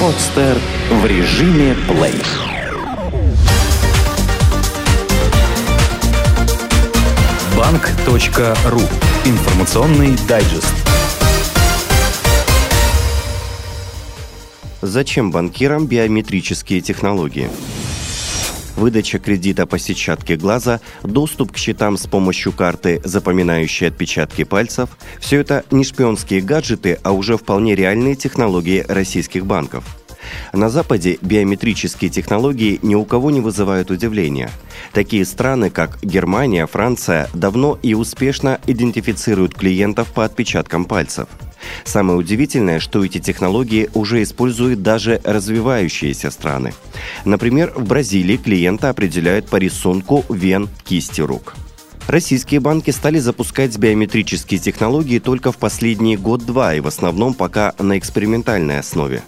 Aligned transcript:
Подстер 0.00 0.58
в 0.90 1.06
режиме 1.06 1.74
плей. 1.88 2.14
Банк.ру. 7.56 8.80
Информационный 9.24 10.16
дайджест. 10.28 10.74
Зачем 14.82 15.30
банкирам 15.30 15.86
биометрические 15.86 16.80
технологии? 16.80 17.50
Выдача 18.76 19.18
кредита 19.18 19.66
по 19.66 19.78
сетчатке 19.78 20.36
глаза, 20.36 20.80
доступ 21.02 21.52
к 21.52 21.56
счетам 21.56 21.96
с 21.96 22.06
помощью 22.06 22.52
карты, 22.52 23.00
запоминающей 23.04 23.88
отпечатки 23.88 24.44
пальцев– 24.44 24.90
все 25.20 25.40
это 25.40 25.64
не 25.70 25.84
шпионские 25.84 26.40
гаджеты, 26.40 26.98
а 27.02 27.12
уже 27.12 27.36
вполне 27.36 27.74
реальные 27.74 28.14
технологии 28.14 28.84
российских 28.86 29.46
банков. 29.46 29.84
На 30.52 30.68
Западе 30.68 31.18
биометрические 31.22 32.10
технологии 32.10 32.80
ни 32.82 32.94
у 32.94 33.04
кого 33.04 33.30
не 33.30 33.40
вызывают 33.40 33.90
удивления. 33.90 34.50
Такие 34.92 35.24
страны, 35.24 35.70
как 35.70 35.98
Германия, 36.02 36.66
Франция, 36.66 37.28
давно 37.32 37.78
и 37.82 37.94
успешно 37.94 38.60
идентифицируют 38.66 39.54
клиентов 39.54 40.12
по 40.12 40.24
отпечаткам 40.24 40.84
пальцев– 40.84 41.28
Самое 41.84 42.18
удивительное, 42.18 42.80
что 42.80 43.04
эти 43.04 43.18
технологии 43.18 43.88
уже 43.94 44.22
используют 44.22 44.82
даже 44.82 45.20
развивающиеся 45.24 46.30
страны. 46.30 46.74
Например, 47.24 47.72
в 47.74 47.86
Бразилии 47.86 48.36
клиента 48.36 48.90
определяют 48.90 49.48
по 49.48 49.56
рисунку 49.56 50.24
вен 50.28 50.68
кисти 50.84 51.20
рук. 51.20 51.54
Российские 52.08 52.60
банки 52.60 52.90
стали 52.90 53.18
запускать 53.18 53.76
биометрические 53.76 54.60
технологии 54.60 55.18
только 55.18 55.50
в 55.50 55.56
последние 55.56 56.16
год-два 56.16 56.74
и 56.74 56.80
в 56.80 56.86
основном 56.86 57.34
пока 57.34 57.74
на 57.80 57.98
экспериментальной 57.98 58.78
основе. 58.78 59.22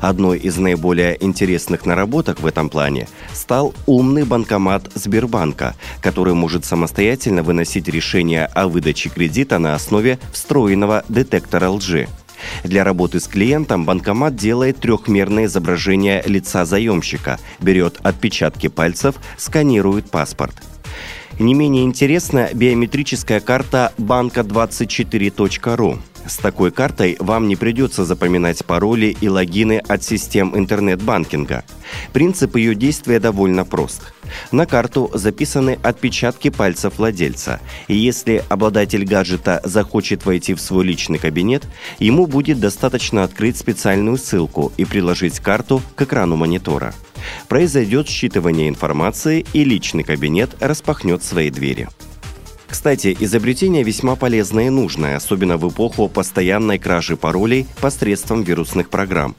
Одной 0.00 0.38
из 0.38 0.56
наиболее 0.56 1.16
интересных 1.24 1.86
наработок 1.86 2.40
в 2.40 2.46
этом 2.46 2.68
плане 2.68 3.08
стал 3.32 3.74
умный 3.86 4.24
банкомат 4.24 4.90
Сбербанка, 4.94 5.74
который 6.00 6.34
может 6.34 6.64
самостоятельно 6.64 7.42
выносить 7.42 7.88
решение 7.88 8.46
о 8.46 8.68
выдаче 8.68 9.08
кредита 9.08 9.58
на 9.58 9.74
основе 9.74 10.18
встроенного 10.32 11.04
детектора 11.08 11.70
лжи. 11.70 12.08
Для 12.64 12.84
работы 12.84 13.20
с 13.20 13.28
клиентом 13.28 13.84
банкомат 13.84 14.36
делает 14.36 14.78
трехмерное 14.78 15.46
изображение 15.46 16.22
лица 16.26 16.64
заемщика, 16.64 17.38
берет 17.60 17.98
отпечатки 18.02 18.68
пальцев, 18.68 19.16
сканирует 19.36 20.10
паспорт. 20.10 20.54
Не 21.38 21.54
менее 21.54 21.84
интересна 21.84 22.48
биометрическая 22.52 23.40
карта 23.40 23.92
банка24.ру. 23.98 25.98
С 26.26 26.38
такой 26.38 26.72
картой 26.72 27.16
вам 27.20 27.46
не 27.46 27.54
придется 27.54 28.04
запоминать 28.04 28.64
пароли 28.64 29.16
и 29.20 29.28
логины 29.28 29.78
от 29.78 30.02
систем 30.02 30.56
интернет-банкинга. 30.58 31.64
Принцип 32.12 32.56
ее 32.56 32.74
действия 32.74 33.20
довольно 33.20 33.64
прост. 33.64 34.12
На 34.50 34.66
карту 34.66 35.08
записаны 35.14 35.78
отпечатки 35.82 36.50
пальцев 36.50 36.98
владельца, 36.98 37.60
и 37.86 37.96
если 37.96 38.44
обладатель 38.48 39.04
гаджета 39.04 39.60
захочет 39.62 40.26
войти 40.26 40.54
в 40.54 40.60
свой 40.60 40.84
личный 40.84 41.18
кабинет, 41.18 41.64
ему 42.00 42.26
будет 42.26 42.58
достаточно 42.58 43.22
открыть 43.22 43.56
специальную 43.56 44.16
ссылку 44.16 44.72
и 44.76 44.84
приложить 44.84 45.38
карту 45.38 45.80
к 45.94 46.02
экрану 46.02 46.34
монитора. 46.34 46.92
Произойдет 47.48 48.08
считывание 48.08 48.68
информации, 48.68 49.46
и 49.52 49.64
личный 49.64 50.02
кабинет 50.02 50.50
распахнет 50.60 51.22
свои 51.22 51.50
двери. 51.50 51.88
Кстати, 52.76 53.16
изобретение 53.20 53.82
весьма 53.82 54.16
полезное 54.16 54.66
и 54.66 54.68
нужное, 54.68 55.16
особенно 55.16 55.56
в 55.56 55.66
эпоху 55.66 56.10
постоянной 56.10 56.78
кражи 56.78 57.16
паролей 57.16 57.66
посредством 57.80 58.42
вирусных 58.42 58.90
программ. 58.90 59.34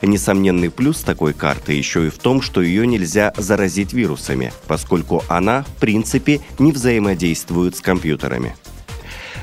Несомненный 0.00 0.70
плюс 0.70 1.02
такой 1.02 1.34
карты 1.34 1.74
еще 1.74 2.06
и 2.06 2.10
в 2.10 2.16
том, 2.16 2.40
что 2.40 2.62
ее 2.62 2.86
нельзя 2.86 3.34
заразить 3.36 3.92
вирусами, 3.92 4.50
поскольку 4.66 5.22
она, 5.28 5.64
в 5.64 5.78
принципе, 5.78 6.40
не 6.58 6.72
взаимодействует 6.72 7.76
с 7.76 7.82
компьютерами. 7.82 8.56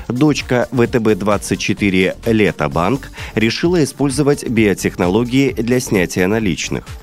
Дочка 0.08 0.66
ВТБ-24 0.72 2.32
«Лето-банк» 2.32 3.08
решила 3.36 3.84
использовать 3.84 4.48
биотехнологии 4.48 5.52
для 5.52 5.78
снятия 5.78 6.26
наличных– 6.26 6.84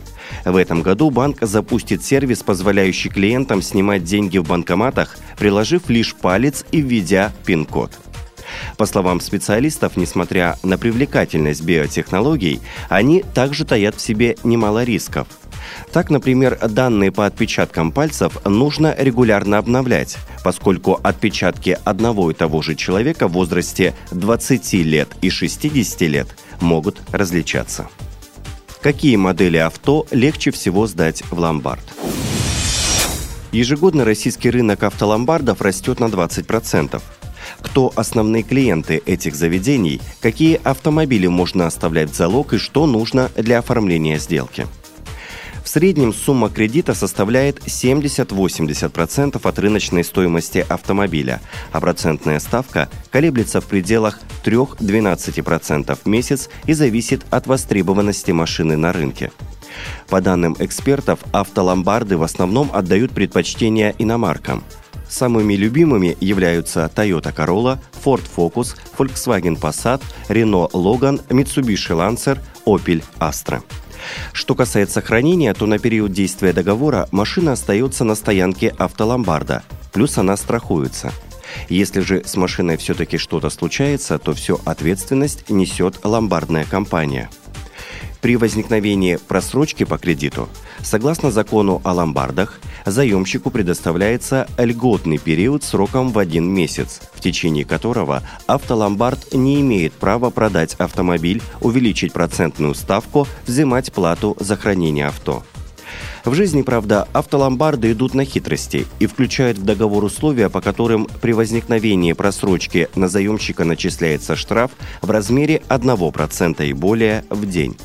в 0.45 0.55
этом 0.55 0.83
году 0.83 1.09
банк 1.09 1.39
запустит 1.41 2.03
сервис, 2.03 2.43
позволяющий 2.43 3.09
клиентам 3.09 3.61
снимать 3.61 4.03
деньги 4.03 4.37
в 4.37 4.47
банкоматах, 4.47 5.17
приложив 5.37 5.89
лишь 5.89 6.15
палец 6.15 6.63
и 6.71 6.81
введя 6.81 7.33
пин-код. 7.45 7.91
По 8.77 8.85
словам 8.85 9.19
специалистов, 9.19 9.97
несмотря 9.97 10.57
на 10.63 10.77
привлекательность 10.77 11.63
биотехнологий, 11.63 12.61
они 12.89 13.23
также 13.33 13.65
таят 13.65 13.95
в 13.95 14.01
себе 14.01 14.37
немало 14.43 14.83
рисков. 14.83 15.27
Так, 15.91 16.09
например, 16.09 16.59
данные 16.69 17.11
по 17.11 17.25
отпечаткам 17.25 17.91
пальцев 17.91 18.37
нужно 18.45 18.95
регулярно 18.97 19.57
обновлять, 19.57 20.17
поскольку 20.43 20.99
отпечатки 21.01 21.77
одного 21.83 22.29
и 22.31 22.33
того 22.33 22.61
же 22.61 22.75
человека 22.75 23.27
в 23.27 23.33
возрасте 23.33 23.95
20 24.11 24.73
лет 24.73 25.09
и 25.21 25.29
60 25.29 26.01
лет 26.01 26.27
могут 26.61 27.01
различаться. 27.11 27.89
Какие 28.85 29.15
модели 29.15 29.57
авто 29.57 30.05
легче 30.11 30.51
всего 30.51 30.85
сдать 30.85 31.23
в 31.31 31.39
ломбард? 31.39 31.81
Ежегодно 33.51 34.05
российский 34.05 34.51
рынок 34.51 34.83
автоломбардов 34.83 35.59
растет 35.63 35.99
на 35.99 36.05
20%. 36.05 37.01
Кто 37.61 37.91
основные 37.95 38.43
клиенты 38.43 39.01
этих 39.07 39.35
заведений, 39.35 40.01
какие 40.21 40.61
автомобили 40.63 41.25
можно 41.25 41.65
оставлять 41.65 42.11
в 42.11 42.15
залог 42.15 42.53
и 42.53 42.59
что 42.59 42.85
нужно 42.85 43.31
для 43.35 43.57
оформления 43.57 44.19
сделки– 44.19 44.67
в 45.65 45.67
среднем 45.67 46.13
сумма 46.13 46.49
кредита 46.49 46.93
составляет 46.93 47.57
70-80% 47.65 49.39
от 49.43 49.59
рыночной 49.59 50.03
стоимости 50.03 50.63
автомобиля, 50.69 51.41
а 51.71 51.81
процентная 51.81 52.39
ставка 52.39 52.87
колеблется 53.09 53.61
в 53.61 53.65
пределах 53.65 54.19
3-12% 54.43 55.97
в 56.03 56.05
месяц 56.05 56.49
и 56.67 56.73
зависит 56.73 57.25
от 57.31 57.47
востребованности 57.47 58.29
машины 58.29 58.77
на 58.77 58.93
рынке. 58.93 59.31
По 60.07 60.21
данным 60.21 60.55
экспертов, 60.59 61.19
автоломбарды 61.31 62.15
в 62.15 62.21
основном 62.21 62.69
отдают 62.71 63.11
предпочтение 63.11 63.95
иномаркам. 63.97 64.63
Самыми 65.09 65.55
любимыми 65.55 66.15
являются 66.21 66.91
Toyota 66.95 67.35
Corolla, 67.35 67.79
Ford 68.03 68.23
Focus, 68.37 68.75
Volkswagen 68.97 69.59
Passat, 69.59 70.01
Renault 70.29 70.73
Logan, 70.73 71.19
Mitsubishi 71.29 71.93
Lancer, 71.93 72.37
Opel 72.65 73.03
Astra. 73.19 73.63
Что 74.33 74.55
касается 74.55 75.01
хранения, 75.01 75.53
то 75.53 75.65
на 75.65 75.79
период 75.79 76.11
действия 76.11 76.53
договора 76.53 77.07
машина 77.11 77.53
остается 77.53 78.03
на 78.03 78.15
стоянке 78.15 78.73
автоломбарда, 78.77 79.63
плюс 79.93 80.17
она 80.17 80.37
страхуется. 80.37 81.11
Если 81.69 82.01
же 82.01 82.23
с 82.25 82.35
машиной 82.35 82.77
все-таки 82.77 83.17
что-то 83.17 83.49
случается, 83.49 84.17
то 84.17 84.33
всю 84.33 84.59
ответственность 84.65 85.49
несет 85.49 85.99
ломбардная 86.03 86.65
компания– 86.65 87.29
при 88.25 88.37
возникновении 88.37 89.17
просрочки 89.17 89.83
по 89.83 89.99
кредиту, 89.99 90.49
согласно 90.81 91.31
закону 91.31 91.81
о 91.83 91.93
ломбардах, 91.93 92.59
заемщику 92.85 93.49
предоставляется 93.49 94.47
льготный 94.57 95.17
период 95.17 95.63
сроком 95.63 96.11
в 96.11 96.19
один 96.19 96.47
месяц, 96.53 97.01
в 97.13 97.21
течение 97.21 97.65
которого 97.65 98.23
автоломбард 98.47 99.33
не 99.33 99.61
имеет 99.61 99.93
права 99.93 100.29
продать 100.29 100.75
автомобиль, 100.75 101.41
увеличить 101.61 102.13
процентную 102.13 102.75
ставку, 102.75 103.27
взимать 103.45 103.91
плату 103.91 104.35
за 104.39 104.55
хранение 104.55 105.07
авто. 105.07 105.43
В 106.25 106.33
жизни, 106.33 106.63
правда, 106.63 107.07
автоломбарды 107.13 107.91
идут 107.91 108.15
на 108.15 108.25
хитрости 108.25 108.87
и 108.99 109.05
включают 109.05 109.59
в 109.59 109.63
договор 109.63 110.03
условия, 110.03 110.49
по 110.49 110.59
которым 110.59 111.07
при 111.21 111.33
возникновении 111.33 112.13
просрочки 112.13 112.89
на 112.95 113.07
заемщика 113.07 113.63
начисляется 113.63 114.35
штраф 114.35 114.71
в 115.03 115.11
размере 115.11 115.61
1% 115.69 116.67
и 116.67 116.73
более 116.73 117.25
в 117.29 117.47
день. 117.47 117.77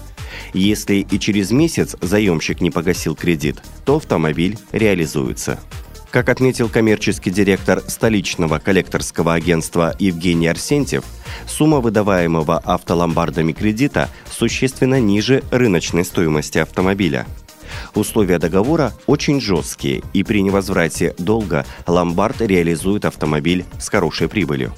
Если 0.52 1.06
и 1.10 1.18
через 1.18 1.50
месяц 1.50 1.96
заемщик 2.00 2.60
не 2.60 2.70
погасил 2.70 3.14
кредит, 3.14 3.62
то 3.84 3.96
автомобиль 3.96 4.58
реализуется. 4.72 5.60
Как 6.10 6.28
отметил 6.28 6.68
коммерческий 6.68 7.30
директор 7.30 7.82
столичного 7.86 8.58
коллекторского 8.58 9.34
агентства 9.34 9.94
Евгений 10.00 10.48
Арсентьев, 10.48 11.04
сумма 11.46 11.78
выдаваемого 11.78 12.58
автоломбардами 12.58 13.52
кредита 13.52 14.08
существенно 14.28 14.98
ниже 15.00 15.44
рыночной 15.52 16.04
стоимости 16.04 16.58
автомобиля. 16.58 17.26
Условия 17.94 18.40
договора 18.40 18.92
очень 19.06 19.40
жесткие, 19.40 20.02
и 20.12 20.24
при 20.24 20.42
невозврате 20.42 21.14
долга 21.18 21.64
ломбард 21.86 22.40
реализует 22.40 23.04
автомобиль 23.04 23.64
с 23.78 23.88
хорошей 23.88 24.28
прибылью. 24.28 24.74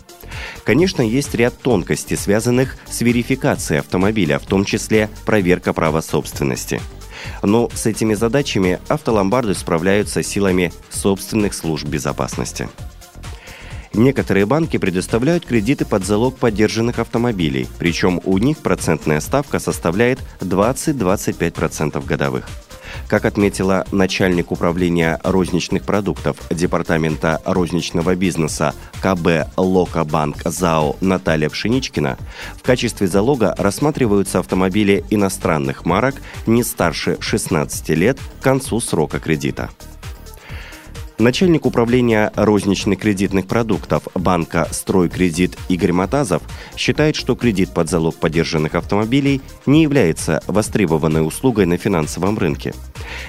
Конечно, 0.65 1.03
есть 1.03 1.35
ряд 1.35 1.59
тонкостей, 1.59 2.17
связанных 2.17 2.77
с 2.89 3.01
верификацией 3.01 3.81
автомобиля, 3.81 4.39
в 4.39 4.47
том 4.47 4.65
числе 4.65 5.09
проверка 5.25 5.73
права 5.73 6.01
собственности. 6.01 6.81
Но 7.43 7.71
с 7.73 7.87
этими 7.87 8.15
задачами 8.15 8.81
автоломбарды 8.89 9.55
справляются 9.55 10.23
силами 10.23 10.73
собственных 10.91 11.55
служб 11.55 11.87
безопасности. 11.87 12.69
Некоторые 13.95 14.47
банки 14.47 14.79
предоставляют 14.79 15.45
кредиты 15.45 15.85
под 15.85 16.07
залог 16.07 16.39
поддержанных 16.39 16.99
автомобилей, 16.99 17.69
причем 17.79 18.21
у 18.25 18.39
них 18.39 18.59
процентная 18.59 19.21
ставка 19.21 19.59
составляет 19.59 20.19
20-25% 20.41 22.05
годовых. 22.07 22.49
Как 23.09 23.25
отметила 23.25 23.87
начальник 23.93 24.53
управления 24.53 25.21
розничных 25.25 25.85
продуктов 25.85 26.37
Департамента 26.51 27.41
розничного 27.45 28.15
бизнеса 28.15 28.75
КБ 29.03 29.49
Локобанк 29.57 30.43
ЗАО 30.45 30.97
Наталья 31.01 31.49
Пшеничкина, 31.49 32.19
в 32.57 32.63
качестве 32.63 33.07
залога 33.07 33.55
рассматриваются 33.59 34.39
автомобили 34.39 35.05
иностранных 35.11 35.85
марок 35.85 36.17
не 36.47 36.63
старше 36.63 37.17
16 37.21 37.89
лет 37.91 38.19
к 38.41 38.43
концу 38.43 38.81
срока 38.81 39.19
кредита. 39.19 39.71
Начальник 41.23 41.67
управления 41.67 42.33
розничных 42.35 42.99
кредитных 42.99 43.47
продуктов 43.47 44.09
банка 44.13 44.67
«Стройкредит» 44.73 45.57
Игорь 45.69 45.93
Матазов 45.93 46.43
считает, 46.77 47.15
что 47.15 47.37
кредит 47.37 47.73
под 47.73 47.89
залог 47.89 48.17
поддержанных 48.17 48.75
автомобилей 48.75 49.41
не 49.65 49.83
является 49.83 50.43
востребованной 50.49 51.25
услугой 51.25 51.67
на 51.67 51.77
финансовом 51.77 52.37
рынке. 52.37 52.75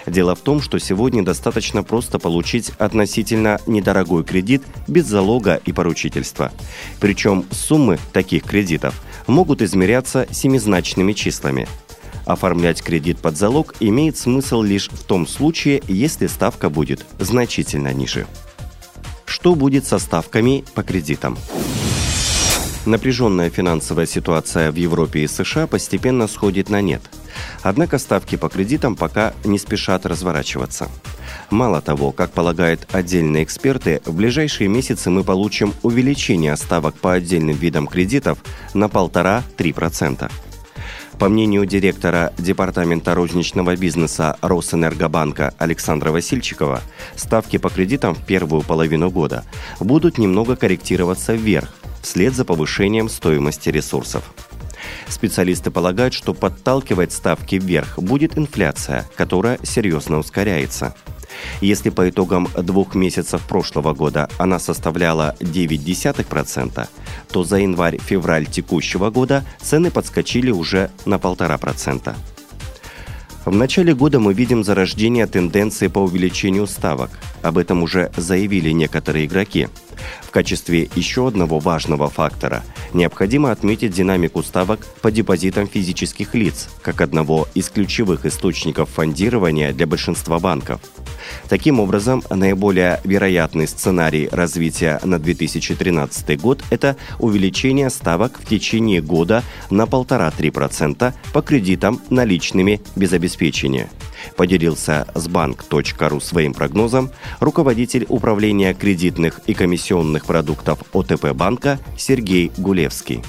Дело 0.08 0.34
в 0.34 0.40
том, 0.40 0.60
что 0.60 0.80
сегодня 0.80 1.24
достаточно 1.24 1.84
просто 1.84 2.18
получить 2.18 2.72
относительно 2.80 3.60
недорогой 3.68 4.24
кредит 4.24 4.64
без 4.88 5.06
залога 5.06 5.62
и 5.64 5.72
поручительства. 5.72 6.52
Причем 7.00 7.46
суммы 7.52 8.00
таких 8.12 8.44
кредитов 8.44 9.00
могут 9.28 9.62
измеряться 9.62 10.26
семизначными 10.32 11.14
числами– 11.14 11.68
Оформлять 12.26 12.82
кредит 12.82 13.20
под 13.20 13.38
залог 13.38 13.76
имеет 13.80 14.18
смысл 14.18 14.62
лишь 14.62 14.90
в 14.90 15.04
том 15.04 15.28
случае, 15.28 15.82
если 15.88 16.28
ставка 16.28 16.70
будет 16.70 17.06
значительно 17.20 17.94
ниже. 17.94 18.28
Что 19.26 19.56
будет 19.56 19.86
со 19.86 20.00
ставками 20.00 20.64
по 20.74 20.84
кредитам? 20.84 21.38
Напряженная 22.86 23.50
финансовая 23.50 24.06
ситуация 24.06 24.72
в 24.72 24.76
Европе 24.76 25.22
и 25.22 25.28
США 25.28 25.68
постепенно 25.68 26.28
сходит 26.28 26.70
на 26.70 26.82
нет. 26.82 27.02
Однако 27.62 27.98
ставки 27.98 28.36
по 28.36 28.50
кредитам 28.50 28.96
пока 28.96 29.34
не 29.46 29.58
спешат 29.58 30.06
разворачиваться. 30.06 30.90
Мало 31.50 31.82
того, 31.82 32.12
как 32.12 32.32
полагают 32.32 32.88
отдельные 32.92 33.44
эксперты, 33.44 34.02
в 34.06 34.14
ближайшие 34.14 34.68
месяцы 34.68 35.10
мы 35.10 35.24
получим 35.24 35.74
увеличение 35.82 36.56
ставок 36.58 36.96
по 36.96 37.14
отдельным 37.14 37.56
видам 37.56 37.88
кредитов 37.88 38.40
на 38.74 38.86
1,5-3%. 38.86 40.30
По 41.24 41.30
мнению 41.30 41.66
директора 41.66 42.34
Департамента 42.38 43.16
розничного 43.16 43.78
бизнеса 43.78 44.36
Росэнергобанка 44.42 45.54
Александра 45.58 46.12
Васильчикова, 46.12 46.82
ставки 47.16 47.56
по 47.56 47.70
кредитам 47.70 48.14
в 48.14 48.26
первую 48.26 48.62
половину 48.62 49.10
года 49.10 49.46
будут 49.80 50.18
немного 50.18 50.58
корректироваться 50.58 51.34
вверх, 51.34 51.70
вслед 52.02 52.36
за 52.36 52.44
повышением 52.44 53.08
стоимости 53.08 53.70
ресурсов. 53.70 54.34
Специалисты 55.08 55.72
полагают, 55.72 56.14
что 56.14 56.34
подталкивать 56.34 57.14
ставки 57.14 57.56
вверх 57.56 57.98
будет 57.98 58.38
инфляция, 58.38 59.10
которая 59.16 59.60
серьезно 59.64 60.20
ускоряется– 60.20 60.94
если 61.62 61.90
по 61.90 62.10
итогам 62.10 62.48
двух 62.58 62.96
месяцев 62.96 63.42
прошлого 63.42 63.94
года 63.94 64.30
она 64.38 64.60
составляла 64.60 65.36
0,9%, 65.40 66.88
то 67.32 67.44
за 67.44 67.58
январь-февраль 67.58 68.46
текущего 68.46 69.10
года 69.10 69.44
цены 69.62 69.92
подскочили 69.92 70.52
уже 70.52 70.92
на 71.06 71.16
1,5%. 71.16 72.16
В 73.46 73.54
начале 73.54 73.94
года 73.94 74.20
мы 74.20 74.34
видим 74.34 74.64
зарождение 74.64 75.28
тенденции 75.28 75.88
по 75.88 76.00
увеличению 76.00 76.66
ставок. 76.66 77.10
Об 77.42 77.58
этом 77.58 77.84
уже 77.84 78.10
заявили 78.16 78.70
некоторые 78.72 79.26
игроки. 79.26 79.68
В 80.22 80.32
качестве 80.32 80.90
еще 80.96 81.28
одного 81.28 81.60
важного 81.60 82.10
фактора 82.10 82.64
необходимо 82.94 83.52
отметить 83.52 83.94
динамику 83.94 84.44
ставок 84.44 84.86
по 85.02 85.12
депозитам 85.12 85.68
физических 85.68 86.36
лиц, 86.36 86.70
как 86.82 87.02
одного 87.02 87.48
из 87.54 87.70
ключевых 87.70 88.26
источников 88.26 88.90
фондирования 88.90 89.74
для 89.74 89.88
большинства 89.88 90.40
банков– 90.40 90.80
Таким 91.50 91.80
образом, 91.80 92.24
наиболее 92.30 93.00
вероятный 93.04 93.68
сценарий 93.68 94.30
развития 94.32 95.00
на 95.04 95.20
2013 95.20 96.40
год– 96.40 96.64
это 96.70 96.98
увеличение 97.20 97.90
ставок 97.90 98.40
в 98.40 98.46
течение 98.46 99.02
года 99.02 99.44
на 99.70 99.84
1,5-3% 99.84 101.14
по 101.34 101.42
кредитам 101.42 102.02
наличными 102.10 102.82
без 102.96 103.14
обеспечения. 103.14 103.90
Поделился 104.36 105.08
с 105.14 105.28
банк.ру 105.28 106.20
своим 106.20 106.54
прогнозом 106.54 107.12
руководитель 107.40 108.06
управления 108.10 108.74
кредитных 108.74 109.42
и 109.48 109.54
комиссионных 109.54 110.26
продуктов 110.26 110.80
ОТП 110.94 111.34
банка 111.34 111.80
Сергей 111.98 112.52
Гулевский. 112.58 113.24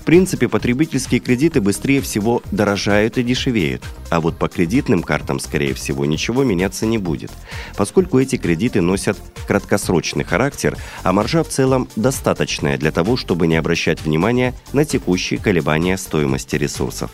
В 0.00 0.02
принципе, 0.02 0.48
потребительские 0.48 1.20
кредиты 1.20 1.60
быстрее 1.60 2.00
всего 2.00 2.42
дорожают 2.50 3.18
и 3.18 3.22
дешевеют. 3.22 3.84
А 4.08 4.20
вот 4.20 4.38
по 4.38 4.48
кредитным 4.48 5.02
картам, 5.02 5.38
скорее 5.38 5.74
всего, 5.74 6.06
ничего 6.06 6.42
меняться 6.42 6.86
не 6.86 6.96
будет, 6.96 7.30
поскольку 7.76 8.18
эти 8.18 8.36
кредиты 8.36 8.80
носят 8.80 9.18
краткосрочный 9.46 10.24
характер, 10.24 10.76
а 11.02 11.12
маржа 11.12 11.44
в 11.44 11.48
целом 11.48 11.86
достаточная 11.96 12.78
для 12.78 12.92
того, 12.92 13.18
чтобы 13.18 13.46
не 13.46 13.56
обращать 13.56 14.00
внимания 14.00 14.54
на 14.72 14.86
текущие 14.86 15.38
колебания 15.38 15.98
стоимости 15.98 16.56
ресурсов. 16.56 17.10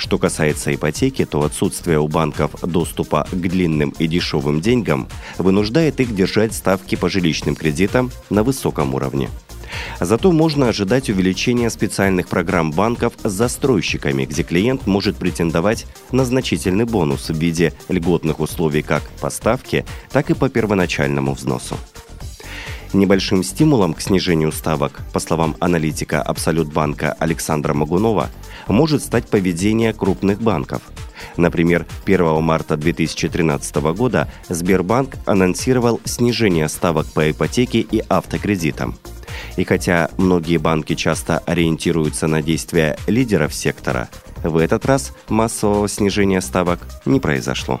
Что 0.00 0.16
касается 0.16 0.74
ипотеки, 0.74 1.26
то 1.26 1.42
отсутствие 1.42 2.00
у 2.00 2.08
банков 2.08 2.52
доступа 2.62 3.28
к 3.30 3.36
длинным 3.36 3.90
и 3.98 4.06
дешевым 4.06 4.62
деньгам 4.62 5.08
вынуждает 5.36 6.00
их 6.00 6.14
держать 6.14 6.54
ставки 6.54 6.94
по 6.94 7.10
жилищным 7.10 7.54
кредитам 7.54 8.10
на 8.30 8.42
высоком 8.42 8.94
уровне. 8.94 9.28
Зато 10.00 10.32
можно 10.32 10.68
ожидать 10.68 11.10
увеличения 11.10 11.68
специальных 11.68 12.28
программ 12.28 12.72
банков 12.72 13.12
с 13.22 13.30
застройщиками, 13.30 14.24
где 14.24 14.42
клиент 14.42 14.86
может 14.86 15.18
претендовать 15.18 15.86
на 16.12 16.24
значительный 16.24 16.86
бонус 16.86 17.28
в 17.28 17.36
виде 17.36 17.74
льготных 17.90 18.40
условий 18.40 18.80
как 18.80 19.02
по 19.20 19.28
ставке, 19.28 19.84
так 20.10 20.30
и 20.30 20.34
по 20.34 20.48
первоначальному 20.48 21.34
взносу. 21.34 21.76
Небольшим 22.92 23.42
стимулом 23.42 23.94
к 23.94 24.00
снижению 24.00 24.52
ставок, 24.52 25.00
по 25.12 25.20
словам 25.20 25.56
аналитика 25.60 26.22
Абсолютбанка 26.22 27.12
Александра 27.18 27.72
Магунова, 27.72 28.30
может 28.68 29.02
стать 29.02 29.28
поведение 29.28 29.92
крупных 29.92 30.40
банков. 30.40 30.82
Например, 31.36 31.86
1 32.04 32.42
марта 32.42 32.76
2013 32.76 33.76
года 33.94 34.28
Сбербанк 34.48 35.16
анонсировал 35.26 36.00
снижение 36.04 36.68
ставок 36.68 37.06
по 37.06 37.30
ипотеке 37.30 37.80
и 37.80 38.02
автокредитам– 38.08 38.98
и 39.56 39.64
хотя 39.64 40.10
многие 40.16 40.58
банки 40.58 40.94
часто 40.94 41.38
ориентируются 41.38 42.26
на 42.26 42.42
действия 42.42 42.96
лидеров 43.06 43.54
сектора, 43.54 44.08
в 44.42 44.56
этот 44.56 44.86
раз 44.86 45.12
массового 45.28 45.88
снижения 45.88 46.40
ставок 46.40 46.80
не 47.04 47.20
произошло. 47.20 47.80